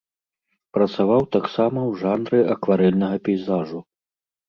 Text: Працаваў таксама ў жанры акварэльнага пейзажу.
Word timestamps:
Працаваў 0.77 1.21
таксама 1.37 1.79
ў 1.91 2.01
жанры 2.01 2.43
акварэльнага 2.57 3.25
пейзажу. 3.27 3.89